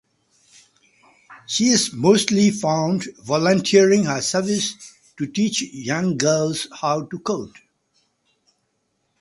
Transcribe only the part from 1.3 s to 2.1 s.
She is